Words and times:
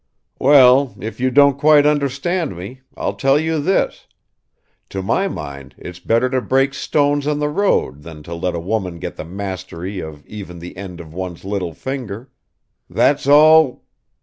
"Well, 0.39 0.95
if 0.99 1.19
you 1.19 1.29
don't 1.29 1.59
quite 1.59 1.85
understand 1.85 2.57
me, 2.57 2.81
I'll 2.97 3.13
tell 3.13 3.37
you 3.37 3.59
this; 3.61 4.07
to 4.89 5.03
my 5.03 5.27
mind 5.27 5.75
it's 5.77 5.99
better 5.99 6.27
to 6.31 6.41
break 6.41 6.73
stones 6.73 7.27
on 7.27 7.37
the 7.37 7.49
road 7.49 8.01
than 8.01 8.23
to 8.23 8.33
let 8.33 8.55
a 8.55 8.59
woman 8.59 8.97
get 8.97 9.15
the 9.15 9.23
mastery 9.25 9.99
of 9.99 10.25
even 10.25 10.57
the 10.57 10.75
end 10.75 11.01
of 11.01 11.13
one's 11.13 11.45
little 11.45 11.75
finger. 11.75 12.31
That's 12.89 13.27
all 13.27 13.83